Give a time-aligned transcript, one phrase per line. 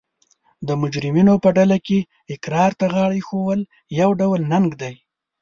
[0.67, 1.99] د مجرمینو په ډله کې
[2.33, 3.59] اقرار ته غاړه ایښول
[4.01, 4.95] یو ډول ننګ دی